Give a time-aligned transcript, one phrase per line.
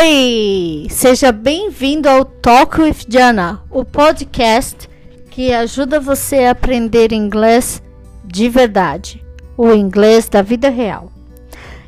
[0.00, 0.86] Oi!
[0.90, 4.88] Seja bem-vindo ao Talk with Jana, o podcast
[5.28, 7.82] que ajuda você a aprender inglês
[8.24, 9.24] de verdade,
[9.56, 11.10] o inglês da vida real.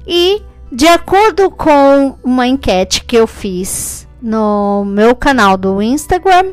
[0.04, 0.42] E,
[0.72, 6.52] de acordo com uma enquete que eu fiz no meu canal do Instagram,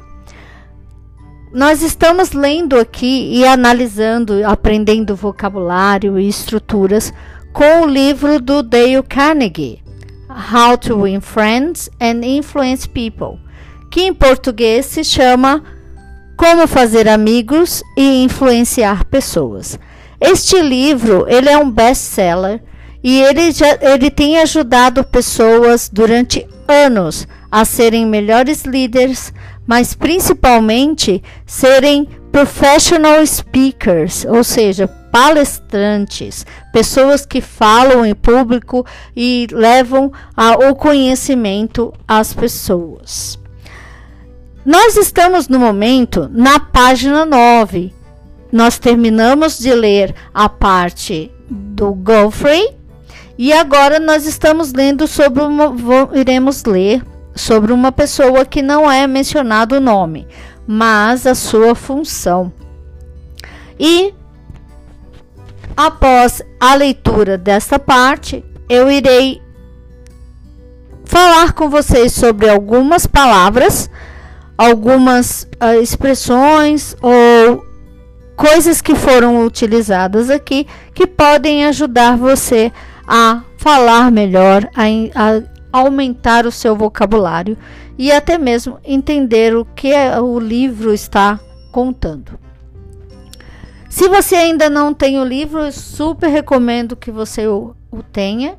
[1.52, 7.12] nós estamos lendo aqui e analisando, aprendendo vocabulário e estruturas
[7.52, 9.87] com o livro do Dale Carnegie,
[10.38, 13.40] How to Win Friends and Influence People,
[13.90, 15.64] que em português se chama
[16.38, 19.80] Como Fazer Amigos e Influenciar Pessoas.
[20.22, 22.62] Este livro ele é um best-seller
[23.04, 29.34] e ele, já, ele tem ajudado pessoas durante anos a serem melhores líderes,
[29.66, 38.86] mas principalmente serem professional speakers, ou seja, palestrantes, pessoas que falam em público
[39.16, 43.40] e levam a, o conhecimento às pessoas.
[44.64, 47.92] Nós estamos no momento na página 9.
[48.52, 52.76] Nós terminamos de ler a parte do Godfrey
[53.40, 55.76] e agora nós estamos lendo sobre uma,
[56.14, 57.02] iremos ler
[57.34, 60.28] sobre uma pessoa que não é mencionado o nome,
[60.68, 62.54] mas a sua função.
[63.80, 64.14] E
[65.78, 69.40] após a leitura desta parte, eu irei
[71.06, 73.88] falar com vocês sobre algumas palavras,
[74.58, 77.64] algumas uh, expressões ou
[78.36, 82.72] coisas que foram utilizadas aqui que podem ajudar você
[83.08, 84.84] a falar melhor, a,
[85.16, 85.42] a
[85.72, 87.56] aumentar o seu vocabulário
[87.98, 91.40] e até mesmo entender o que o livro está
[91.72, 92.47] contando.
[93.90, 98.58] Se você ainda não tem o livro, eu super recomendo que você o, o tenha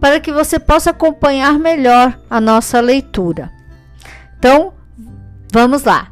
[0.00, 3.50] para que você possa acompanhar melhor a nossa leitura.
[4.38, 4.72] Então,
[5.52, 6.10] vamos lá.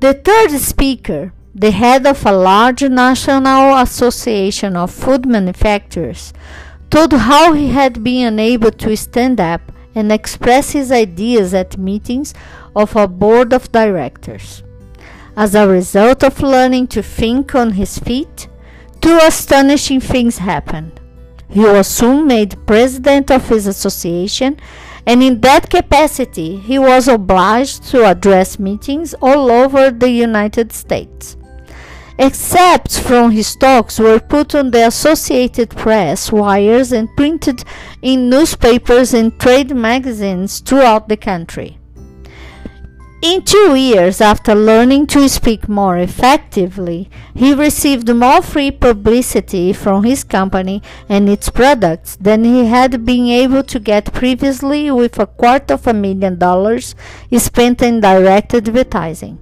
[0.00, 6.32] The third speaker, the head of a large national association of food manufacturers,
[6.90, 12.34] told how he had been unable to stand up and express his ideas at meetings
[12.74, 14.62] of a board of directors.
[15.36, 18.48] As a result of learning to think on his feet,
[19.00, 21.00] two astonishing things happened.
[21.48, 24.58] He was soon made president of his association,
[25.06, 31.36] and in that capacity, he was obliged to address meetings all over the United States.
[32.16, 37.64] Excerpts from his talks were put on the Associated Press wires and printed
[38.02, 41.78] in newspapers and trade magazines throughout the country.
[43.22, 50.04] In two years after learning to speak more effectively, he received more free publicity from
[50.04, 55.26] his company and its products than he had been able to get previously with a
[55.26, 56.94] quarter of a million dollars
[57.38, 59.38] spent in direct advertising.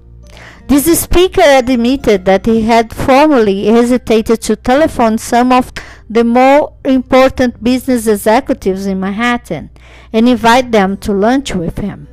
[0.67, 5.73] This speaker admitted that he had formerly hesitated to telephone some of
[6.09, 9.71] the more important business executives in Manhattan
[10.13, 12.07] and invite them to lunch with him.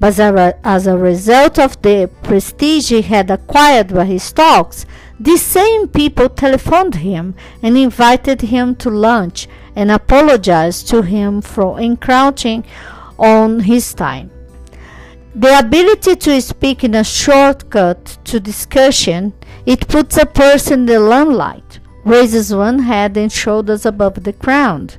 [0.00, 0.18] But
[0.64, 4.86] as a result of the prestige he had acquired by his talks,
[5.20, 9.46] these same people telephoned him and invited him to lunch
[9.76, 12.64] and apologized to him for encroaching
[13.18, 14.30] on his time.
[15.34, 19.34] The ability to speak in a shortcut to discussion,
[19.66, 21.69] it puts a person in the limelight,
[22.04, 24.96] raises one head and shoulders above the crowd,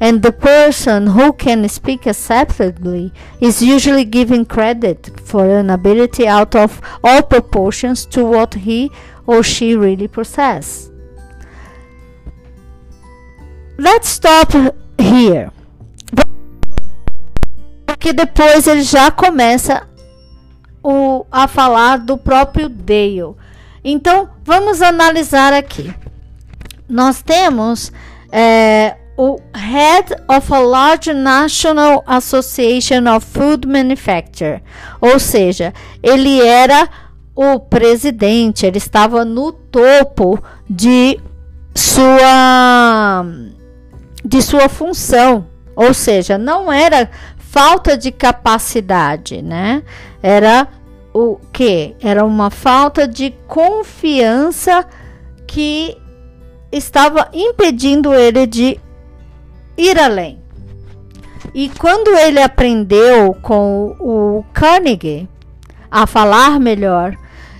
[0.00, 6.54] and the person who can speak acceptably is usually given credit for an ability out
[6.54, 8.90] of all proportions to what he
[9.26, 10.90] or she really possesses.
[13.78, 14.52] Let's stop
[14.98, 15.50] here.
[18.00, 19.86] porque depois ele já começa
[20.82, 23.34] o, a falar do próprio Dale.
[23.84, 25.94] Então, vamos analisar aqui.
[26.90, 27.92] Nós temos
[28.32, 34.62] é, o Head of a Large National Association of Food Manufacture,
[35.00, 35.72] ou seja,
[36.02, 36.88] ele era
[37.34, 41.20] o presidente, ele estava no topo de
[41.74, 43.24] sua
[44.24, 49.82] de sua função, ou seja, não era falta de capacidade, né?
[50.22, 50.68] Era
[51.12, 51.96] o que?
[52.00, 54.86] Era uma falta de confiança
[55.46, 55.96] que
[56.72, 58.78] estava impedindo ele de
[59.76, 60.38] ir além.
[61.54, 65.28] E quando ele aprendeu com o Carnegie
[65.90, 67.16] a falar melhor,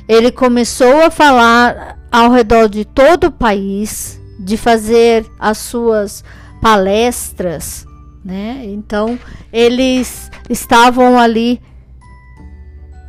[0.09, 6.23] ele começou a falar ao redor de todo o país, de fazer as suas
[6.61, 7.87] palestras
[8.25, 8.63] né?
[8.67, 9.19] Então,
[9.53, 11.61] eles estavam ali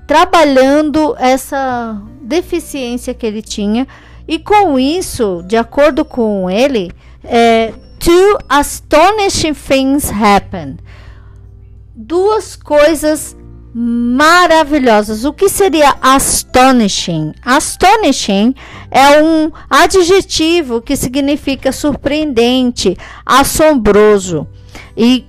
[0.08, 3.88] trabalhando essa deficiência que ele tinha
[4.32, 6.90] e com isso, de acordo com ele,
[7.22, 10.78] é, two astonishing things happened.
[11.94, 13.36] Duas coisas
[13.74, 15.26] maravilhosas.
[15.26, 17.34] O que seria astonishing?
[17.44, 18.56] Astonishing
[18.90, 24.48] é um adjetivo que significa surpreendente, assombroso
[24.96, 25.26] e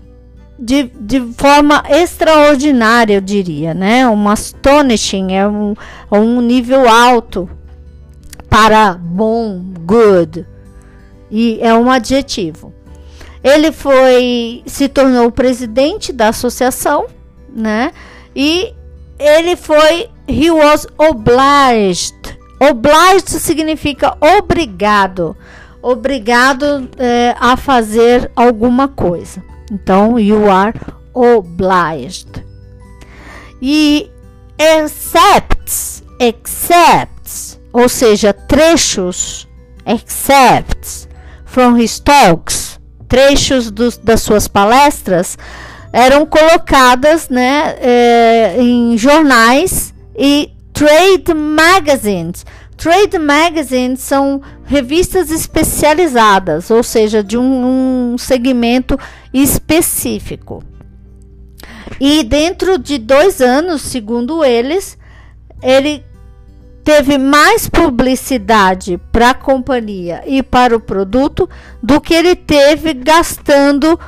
[0.57, 4.09] de, de forma extraordinária, eu diria, né?
[4.09, 5.75] Um astonishing é um,
[6.09, 7.51] um nível alto
[8.53, 10.47] para bom, good,
[11.31, 12.71] e é um adjetivo.
[13.43, 17.07] Ele foi se tornou presidente da associação,
[17.49, 17.93] né?
[18.37, 18.75] E
[19.19, 22.15] ele foi he was obliged.
[22.61, 25.35] Obliged significa obrigado,
[25.81, 29.43] obrigado é, a fazer alguma coisa.
[29.73, 30.79] Então, you are
[31.15, 32.45] obliged.
[33.63, 34.11] E
[34.59, 39.49] excepts, excepts, ou seja, trechos,
[39.87, 41.09] excepts
[41.45, 45.37] from his talks, trechos das suas palestras,
[45.93, 52.47] eram colocadas né, é, em jornais e trade magazines.
[52.77, 58.99] Trade magazines são revistas especializadas, ou seja, de um, um segmento
[59.33, 60.65] específico.
[62.01, 64.99] E dentro de dois anos, segundo eles,
[65.63, 66.03] ele
[66.85, 71.49] teve mais publicidade para a companhia e para o produto
[71.83, 73.99] do que ele teve gastando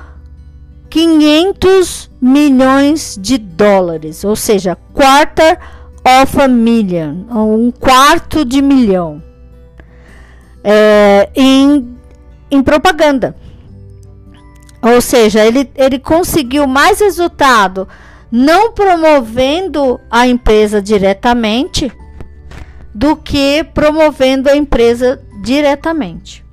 [0.90, 5.58] 500 milhões de dólares, ou seja, quarter
[6.04, 9.22] of a million, um quarto de milhão,
[10.62, 11.96] é, em,
[12.50, 13.36] em propaganda.
[14.82, 17.88] Ou seja, ele, ele conseguiu mais resultado
[18.30, 21.90] não promovendo a empresa diretamente
[22.94, 26.44] do que promovendo a empresa diretamente.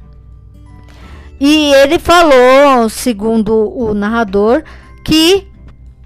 [1.40, 4.64] E ele falou, segundo o narrador,
[5.04, 5.48] que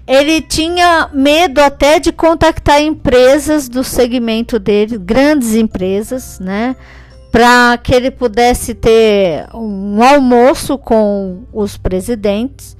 [0.06, 6.76] ele tinha medo até de contactar empresas do segmento dele, grandes empresas, né?
[7.32, 12.76] Para que ele pudesse ter um almoço com os presidentes.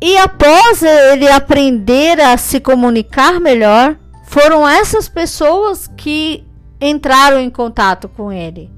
[0.00, 3.96] E após ele aprender a se comunicar melhor,
[4.30, 6.44] foram essas pessoas que
[6.80, 8.70] entraram em contato com ele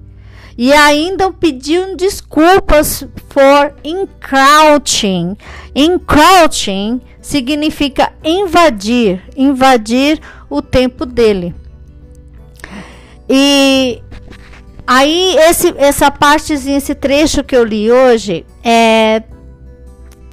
[0.57, 5.37] e ainda pediam desculpas for encroaching.
[5.75, 10.19] Encroaching significa invadir, invadir
[10.49, 11.55] o tempo dele.
[13.29, 14.03] E
[14.87, 19.23] aí esse, essa partezinha, esse trecho que eu li hoje, é,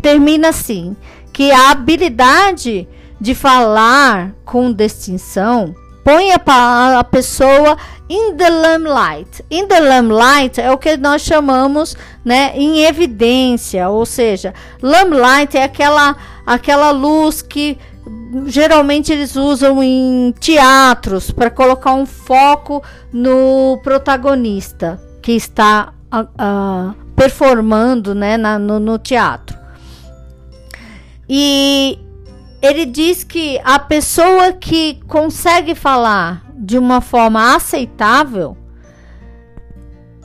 [0.02, 0.96] termina assim,
[1.34, 2.88] que a habilidade
[3.20, 5.76] de falar com distinção
[6.10, 7.78] põe a, a pessoa
[8.10, 9.46] in the limelight.
[9.52, 11.96] In the limelight é o que nós chamamos,
[12.26, 17.78] né, em evidência, ou seja, limelight é aquela aquela luz que
[18.48, 22.82] geralmente eles usam em teatros para colocar um foco
[23.14, 29.56] no protagonista que está uh, uh, performando, né, na, no, no teatro.
[31.30, 32.00] E
[32.62, 38.58] ele diz que a pessoa que consegue falar de uma forma aceitável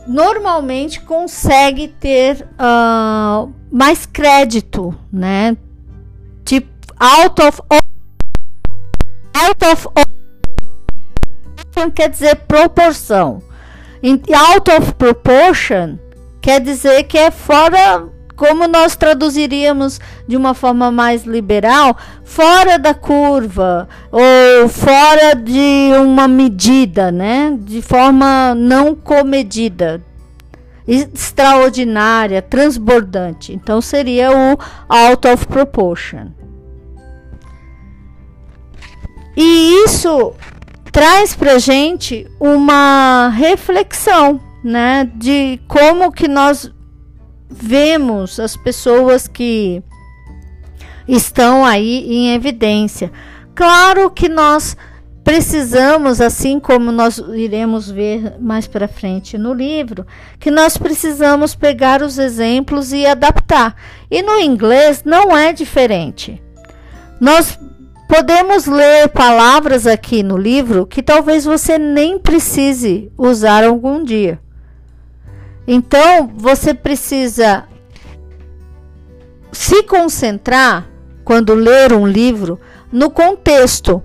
[0.07, 5.57] normalmente consegue ter uh, mais crédito, né?
[6.45, 6.69] Tipo,
[7.01, 7.63] out of
[9.35, 9.89] out of
[11.95, 13.43] quer dizer proporção.
[14.05, 15.99] Out of proportion
[16.43, 22.95] quer dizer que é fora como nós traduziríamos de uma forma mais liberal, fora da
[22.95, 27.57] curva ou fora de uma medida, né?
[27.61, 30.03] De forma não comedida,
[30.87, 33.53] extraordinária, transbordante.
[33.53, 36.29] Então seria o out of proportion.
[39.37, 40.33] E isso
[40.93, 46.73] traz para gente uma reflexão, né, de como que nós
[47.57, 49.83] vemos as pessoas que
[51.07, 53.13] estão aí em evidência.
[53.55, 54.77] Claro que nós
[55.23, 60.07] precisamos, assim como nós iremos ver mais para frente no livro,
[60.39, 63.75] que nós precisamos pegar os exemplos e adaptar.
[64.11, 66.43] E no inglês não é diferente.
[67.19, 67.59] Nós
[68.07, 74.44] podemos ler palavras aqui no livro que talvez você nem precise usar algum dia.
[75.67, 77.65] Então, você precisa
[79.51, 80.87] se concentrar,
[81.25, 82.61] quando ler um livro,
[82.93, 84.03] no contexto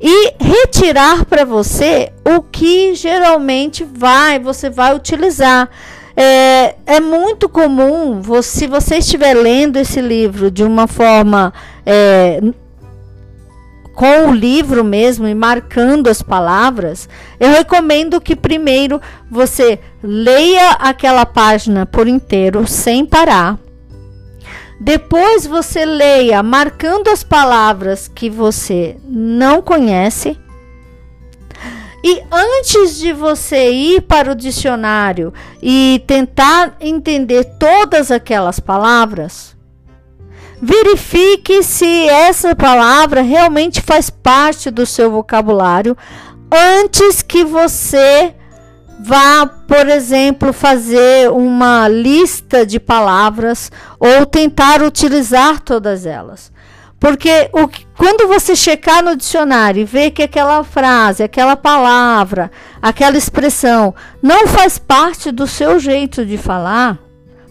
[0.00, 5.68] e retirar para você o que geralmente vai você vai utilizar.
[6.16, 11.52] É, é muito comum, se você estiver lendo esse livro de uma forma
[11.86, 12.40] é,
[14.00, 17.06] com o livro mesmo e marcando as palavras,
[17.38, 18.98] eu recomendo que primeiro
[19.30, 23.58] você leia aquela página por inteiro sem parar.
[24.80, 30.34] Depois você leia marcando as palavras que você não conhece.
[32.02, 35.30] E antes de você ir para o dicionário
[35.62, 39.54] e tentar entender todas aquelas palavras,
[40.60, 45.96] verifique se essa palavra realmente faz parte do seu vocabulário
[46.50, 48.34] antes que você
[49.02, 56.52] Vá, por exemplo, fazer uma lista de palavras ou tentar utilizar todas elas.
[56.98, 62.50] Porque o, quando você checar no dicionário e ver que aquela frase, aquela palavra,
[62.82, 66.98] aquela expressão não faz parte do seu jeito de falar,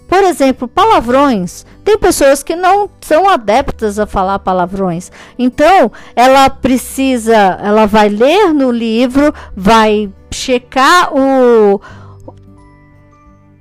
[0.10, 1.66] por exemplo, palavrões.
[1.86, 5.12] Tem pessoas que não são adeptas a falar palavrões.
[5.38, 11.80] Então, ela precisa, ela vai ler no livro, vai checar o,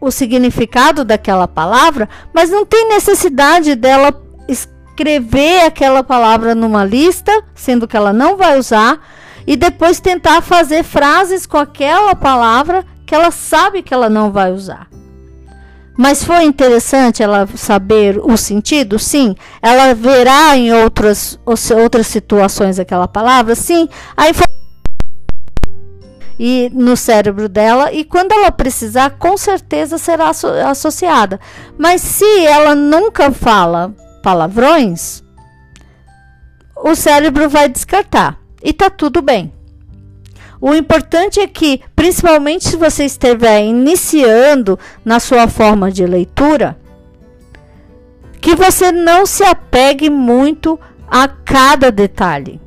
[0.01, 7.87] o significado daquela palavra, mas não tem necessidade dela escrever aquela palavra numa lista, sendo
[7.87, 8.99] que ela não vai usar,
[9.47, 14.51] e depois tentar fazer frases com aquela palavra que ela sabe que ela não vai
[14.51, 14.89] usar.
[16.01, 19.01] Mas foi interessante ela saber o sentido?
[19.01, 19.35] Sim.
[19.61, 23.57] Ela verá em outras, outras situações aquela palavra?
[23.57, 23.89] Sim.
[24.17, 24.59] A informação
[26.39, 31.41] e no cérebro dela e quando ela precisar, com certeza será asso associada.
[31.77, 35.25] Mas se ela nunca fala palavrões,
[36.77, 39.58] o cérebro vai descartar e tá tudo bem.
[40.61, 46.77] O importante é que, principalmente se você estiver iniciando na sua forma de leitura,
[48.41, 50.79] que você não se apegue muito
[51.11, 52.61] a cada detalhe.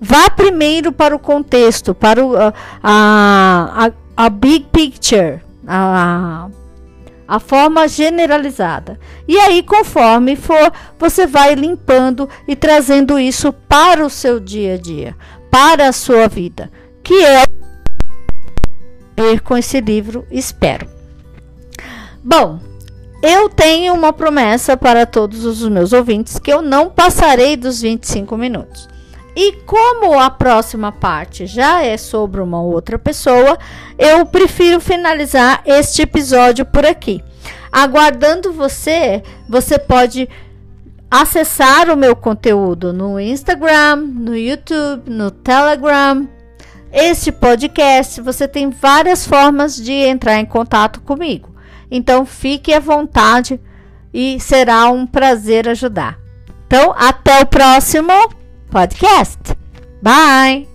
[0.00, 2.52] Vá primeiro para o contexto, para o, a,
[2.82, 6.48] a, a big picture, a,
[7.26, 8.98] a forma generalizada.
[9.28, 14.76] E aí, conforme for, você vai limpando e trazendo isso para o seu dia a
[14.76, 15.16] dia,
[15.50, 16.70] para a sua vida,
[17.12, 17.44] que é
[19.14, 20.88] ver com esse livro, espero.
[22.24, 22.58] Bom,
[23.22, 28.34] eu tenho uma promessa para todos os meus ouvintes que eu não passarei dos 25
[28.38, 28.88] minutos.
[29.36, 33.58] E como a próxima parte já é sobre uma outra pessoa,
[33.98, 37.22] eu prefiro finalizar este episódio por aqui.
[37.70, 40.26] Aguardando você, você pode
[41.10, 46.26] acessar o meu conteúdo no Instagram, no YouTube, no Telegram.
[46.92, 51.48] Este podcast, você tem várias formas de entrar em contato comigo.
[51.90, 53.58] Então fique à vontade
[54.12, 56.18] e será um prazer ajudar.
[56.66, 58.12] Então, até o próximo
[58.70, 59.38] podcast.
[60.02, 60.71] Bye!